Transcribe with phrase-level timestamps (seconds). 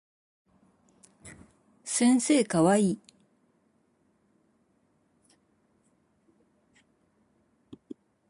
[1.83, 3.01] 先生かわいい